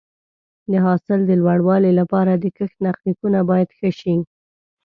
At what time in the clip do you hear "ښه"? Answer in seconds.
3.77-3.89